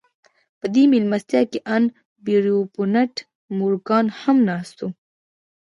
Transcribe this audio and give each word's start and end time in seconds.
په 0.59 0.65
دې 0.73 0.83
مېلمستیا 0.91 1.41
کې 1.51 1.59
ان 1.75 1.83
پیرپونټ 2.23 3.13
مورګان 3.57 4.05
هم 4.19 4.37
ناست 4.49 4.77
و 4.81 4.87